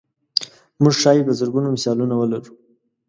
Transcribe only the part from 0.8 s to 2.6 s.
موږ ښایي په زرګونو مثالونه ولرو.